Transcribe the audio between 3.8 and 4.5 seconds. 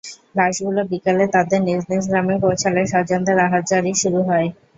শুরু হয়।